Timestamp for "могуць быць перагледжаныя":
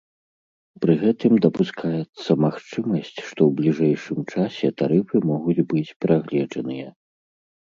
5.31-6.87